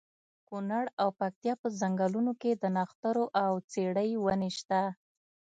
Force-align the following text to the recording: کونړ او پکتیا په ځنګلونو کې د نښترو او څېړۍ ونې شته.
کونړ 0.47 0.85
او 1.01 1.07
پکتیا 1.19 1.53
په 1.61 1.67
ځنګلونو 1.79 2.31
کې 2.41 2.51
د 2.55 2.63
نښترو 2.75 3.25
او 3.43 3.51
څېړۍ 3.71 4.11
ونې 4.25 4.51
شته. 4.57 4.81